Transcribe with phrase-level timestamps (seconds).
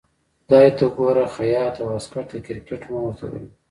[0.45, 3.49] خدای ته ګوره خياطه واسکټ د کرکټ مه ورته ګنډه.